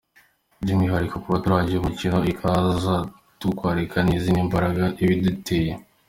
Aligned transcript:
By’umwihariko 0.61 1.15
kuba 1.23 1.41
turangije 1.43 1.77
umukino 1.79 2.17
ikaza 2.31 2.95
kutwakira, 3.39 4.01
ni 4.03 4.13
izindi 4.17 4.47
mbaraga 4.47 4.83
iba 5.01 5.13
iduteye. 5.17 5.71